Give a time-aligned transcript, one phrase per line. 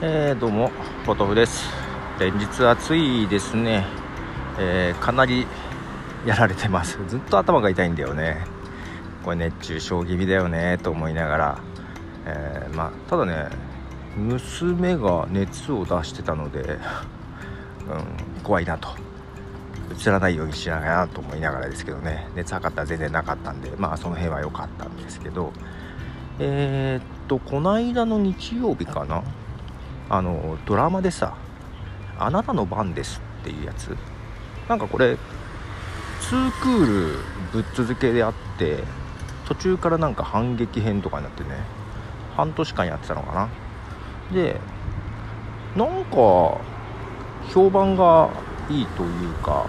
[0.00, 0.70] えー、どうも
[1.04, 1.66] ポトフです。
[2.20, 3.84] 連日暑いですね、
[4.56, 5.44] えー、かなり
[6.24, 7.00] やられてます。
[7.08, 8.46] ずっと頭が痛いんだよね。
[9.24, 10.78] これ熱中症気味だよね。
[10.80, 11.58] と思いながら、
[12.26, 13.48] えー、まあ、ただね
[14.16, 16.78] 娘が熱を出してたので、うん、
[18.44, 18.90] 怖いなと。
[20.00, 22.28] 映らないようにしながらと思いながらですけどね。
[22.36, 25.52] 熱測ったら全然なかったんでまあその辺は良かったんですけど。
[26.38, 29.24] えー、っとこの間の日曜日かな
[30.10, 31.34] あのドラマでさ
[32.18, 33.96] 「あなたの番です」っていうやつ。
[34.68, 35.16] なんかこれ
[36.20, 37.18] 2クール
[37.52, 38.84] ぶっ続けであって
[39.46, 41.50] 途中からなんか反撃編とかになってね
[42.36, 43.48] 半年間やってたのかな。
[44.32, 44.60] で
[45.76, 46.58] なんか
[47.54, 48.28] 評判が
[48.68, 49.66] いいというか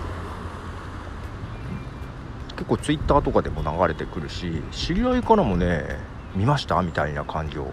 [2.57, 5.98] 結構 twitter とかでも流れてくるし知り合いからもね
[6.35, 7.65] 見ましたみたいな感情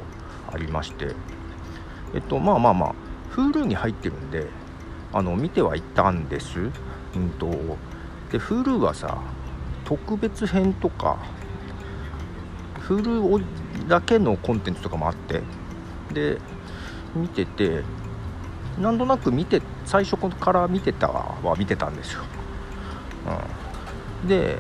[0.53, 1.15] ありまして。
[2.15, 2.95] えっとまあまあまあ
[3.35, 4.47] Hulu に入ってるんで
[5.13, 6.59] あの見てはいたんです。
[6.61, 7.51] うんと
[8.31, 9.19] で Hulu はさ
[9.85, 11.19] 特別編とか
[12.89, 13.45] Hulu
[13.89, 15.43] だけのコンテンツとかもあって
[16.13, 16.39] で
[17.15, 17.83] 見てて
[18.79, 22.23] なんとなく見て最初から見てたは見てたんですよ、
[24.23, 24.59] うん、で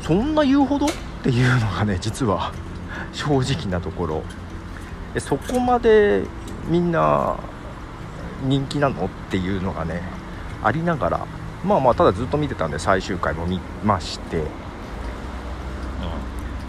[0.00, 0.86] そんな言うほど？
[0.86, 0.88] っ
[1.22, 2.52] ていうのがね実は
[3.12, 4.22] 正直なところ。
[5.18, 6.24] そこまで
[6.66, 7.38] みんな
[8.44, 10.02] 人気なのっていうのがね
[10.62, 11.26] ありながら
[11.64, 14.42] まあまあただずっと見てたんで最終回も見まして、う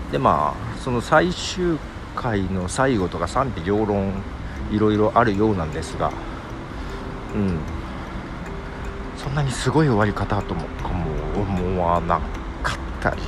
[0.10, 1.78] ん、でまあその最終
[2.16, 4.14] 回の最後とか賛否両論
[4.72, 6.12] いろいろあるようなんですが
[7.34, 7.60] うん。
[9.24, 10.66] そんなにすごい終わり方とも
[11.34, 12.20] 思わな
[12.62, 13.22] かったり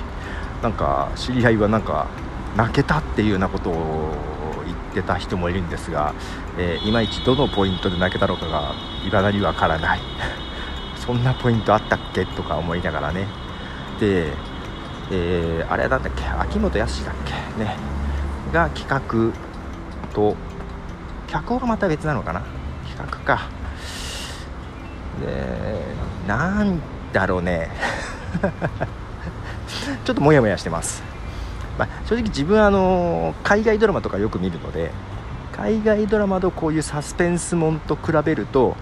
[0.62, 2.08] なんか知り合いはなんか
[2.58, 4.35] 泣けたっていうようなことを言
[5.02, 6.14] ってた人もいるんですが、
[6.58, 8.74] えー、いまいちどのポイントで泣けたのかが
[9.06, 10.00] いまだにわからない。
[11.06, 12.26] そんなポイントあったっけ？
[12.26, 13.28] とか思いながらね。
[14.00, 14.32] で、
[15.12, 16.26] えー、あれなんだっけ？
[16.26, 17.34] 秋元康だっけ？
[17.64, 17.76] ね。
[18.54, 19.34] が企画
[20.14, 20.36] と
[21.28, 22.42] 脚本がまた別なのかな？
[22.88, 23.48] 企画か。
[25.22, 25.82] で
[26.28, 26.80] なん
[27.12, 27.70] だろうね。
[30.06, 31.15] ちょっとモヤモヤしてます。
[31.78, 34.92] まあ、正直自分はあの海外ドラマとかよく見るので
[35.52, 38.76] 海外ドラマとこういうサスペンスもんと比べると、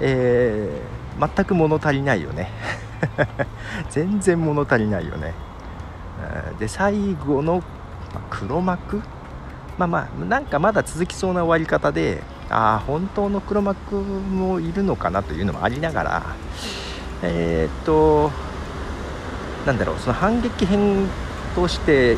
[0.00, 2.50] えー、全く物足りないよね。
[3.90, 5.34] 全然物足りないよね。
[6.58, 7.62] で最後の
[8.30, 9.02] 黒幕？
[9.78, 16.22] まあまあなんかまだ続きそうな終わり方でああ本当の黒幕もいるのかなというのもありながら
[17.22, 18.30] えー、っと
[19.66, 21.08] なんだろうその反撃編
[21.54, 22.16] として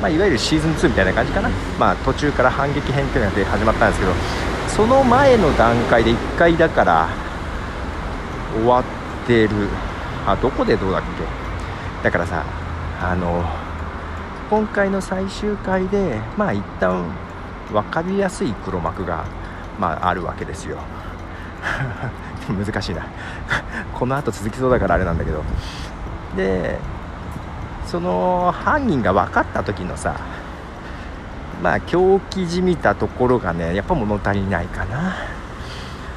[0.00, 1.48] まあ、いわゆるシーズン2みたいな感じかな、
[1.78, 4.12] まあ、途中から反撃編っていうのが始まったんですけど
[4.66, 7.08] その前の段階で1回だから
[8.54, 8.84] 終わっ
[9.26, 9.50] てる。
[10.26, 11.02] あどこでどうだっ
[12.02, 12.04] け？
[12.04, 12.44] だからさ
[13.00, 13.44] あの
[14.50, 17.04] 今回の最終回でまあ一旦
[17.72, 19.24] 分かりやすい黒幕が、
[19.78, 20.78] まあ、あるわけですよ。
[22.48, 23.06] 難しいな。
[23.94, 25.42] この後続きそうだからあれなんだけど。
[26.36, 26.78] で
[27.92, 30.18] その犯人が分かった時のさ
[31.62, 35.14] まあ狂気じみたところがねやっぱ物足りないかな。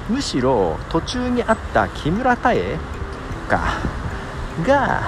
[0.10, 2.78] むしろ途中にあった木村多江
[3.50, 3.60] か
[4.66, 5.02] が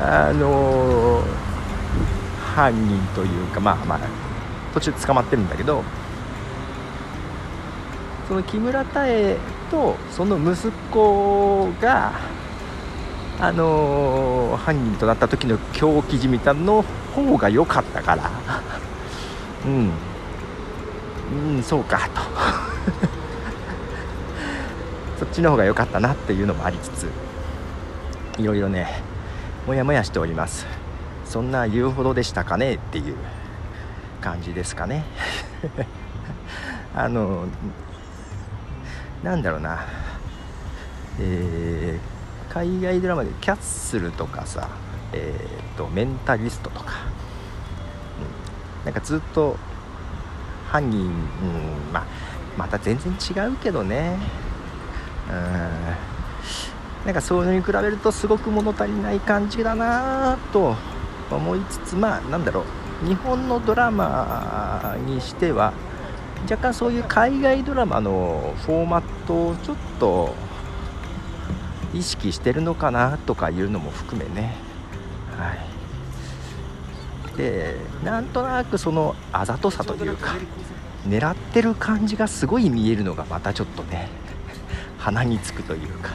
[0.00, 1.24] あのー、
[2.56, 3.98] 犯人というかまあまあ
[4.74, 5.84] 途中捕まってるんだけど
[8.26, 9.36] その木村多江
[9.70, 12.10] とその息子が
[13.38, 16.82] あのー、犯人となった時の狂気じみたの
[17.14, 18.30] 方が良かったから。
[19.66, 19.90] うん。
[21.56, 22.22] うんそうかと。
[25.20, 27.08] そっちの方が良かったなっていうのもありつつ
[28.38, 29.02] いろいろね
[29.66, 30.66] モヤモヤしております。
[31.26, 33.16] そんな言うほどでしたかねっていう
[34.22, 35.04] 感じですかね。
[36.96, 37.44] あの
[39.22, 39.80] なんだろうな。
[41.20, 42.15] えー
[42.56, 44.70] 海外ドラマでキャッスルとかさ、
[45.12, 46.92] えーと、メンタリストとか、
[48.80, 49.58] うん、なんかずっと
[50.70, 51.12] 犯人、うん
[51.92, 52.06] まあ、
[52.56, 54.16] また全然違うけどね。
[55.28, 55.32] う
[57.02, 57.04] ん。
[57.04, 60.76] なんかそういうのに比べるとすごく物足りない感じだなと
[61.30, 62.64] 思いつつまあなんだろ
[63.04, 63.06] う。
[63.06, 65.74] 日本のドラマにしては
[66.50, 70.34] 若干そういう海外ドラマのフォーマットをちょっと
[71.96, 74.54] 意識してるのかなとかいうのも含めね、
[75.38, 75.54] は
[77.34, 80.34] い、でなんとなくそのあざとさというか
[81.08, 84.08] 狙ってる感じがすごい見えるのがまたちょっとね
[84.98, 86.10] 鼻につくというか、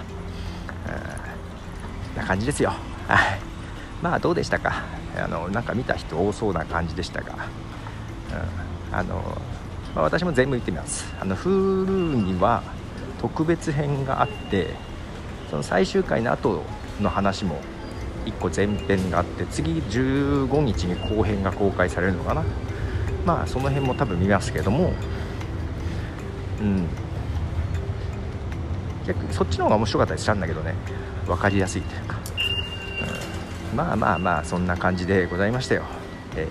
[2.13, 2.73] うん、な感じですよ。
[3.07, 3.39] はい。
[4.01, 4.83] まあどうでしたか？
[5.15, 7.35] あのなんか見た人多そうな感じでしたが、
[8.91, 9.15] うん、あの、
[9.95, 11.13] まあ、私も全部見てみます。
[11.19, 12.63] あの Hulu には
[13.21, 14.73] 特別編があって
[15.51, 16.63] その最終回の後
[17.01, 17.59] の話も
[18.25, 22.43] 1個前編があって次15日に後編が公開されるのかな。
[23.25, 24.93] まあその辺も多分見ますけども。
[26.61, 26.87] うん。
[29.05, 30.73] 逆にそっちの方が面白かったりしたんだけどね。
[31.27, 32.17] 分かりやすいというか、
[33.71, 35.83] うん、まあまあまあそんな感じでございましたよ、
[36.35, 36.47] え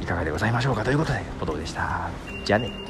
[0.00, 2.08] ー、いかがでございましょうかということでポトでした。
[2.44, 2.87] じゃあね。